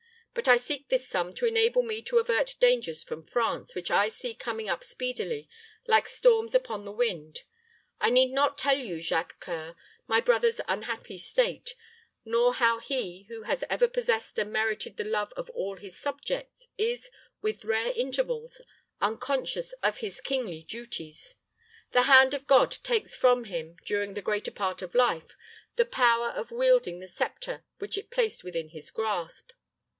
But 0.33 0.47
I 0.47 0.57
seek 0.57 0.87
this 0.87 1.07
sum 1.07 1.33
to 1.35 1.45
enable 1.45 1.83
me 1.83 2.01
to 2.03 2.17
avert 2.17 2.55
dangers 2.59 3.03
from 3.03 3.21
France, 3.23 3.75
which 3.75 3.91
I 3.91 4.09
see 4.09 4.33
coming 4.33 4.67
up 4.69 4.81
speedily, 4.83 5.47
like 5.85 6.07
storms 6.07 6.55
upon 6.55 6.85
the 6.85 6.91
wind. 6.91 7.41
I 7.99 8.09
need 8.09 8.31
not 8.31 8.57
tell 8.57 8.79
you, 8.79 8.99
Jacques 8.99 9.43
C[oe]ur, 9.45 9.75
my 10.07 10.19
brother's 10.21 10.61
unhappy 10.67 11.17
state, 11.19 11.75
nor 12.25 12.55
how 12.55 12.79
he, 12.79 13.23
who 13.23 13.43
has 13.43 13.63
ever 13.69 13.87
possessed 13.87 14.39
and 14.39 14.51
merited 14.51 14.97
the 14.97 15.03
love 15.03 15.33
of 15.33 15.51
all 15.51 15.75
his 15.75 15.99
subjects, 15.99 16.67
is, 16.79 17.11
with 17.43 17.65
rare 17.65 17.93
intervals, 17.95 18.61
unconscious 19.01 19.73
of 19.83 19.97
his 19.97 20.19
kingly 20.21 20.63
duties. 20.63 21.35
The 21.91 22.03
hand 22.03 22.33
of 22.33 22.47
God 22.47 22.71
takes 22.83 23.13
from 23.15 23.43
him, 23.43 23.75
during 23.85 24.15
the 24.15 24.23
greater 24.23 24.49
part 24.49 24.81
of 24.81 24.95
life, 24.95 25.35
the 25.75 25.85
power 25.85 26.29
of 26.29 26.49
wielding 26.51 27.01
the 27.01 27.07
sceptre 27.09 27.65
which 27.77 27.97
it 27.97 28.09
placed 28.09 28.43
within 28.43 28.69
his 28.69 28.89
grasp." 28.89 29.51